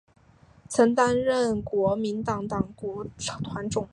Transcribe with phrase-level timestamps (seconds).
[0.67, 3.87] 曾任国民党党团总召。